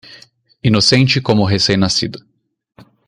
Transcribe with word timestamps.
Inocente 0.63 1.21
como 1.21 1.45
recém-nascido. 1.45 2.25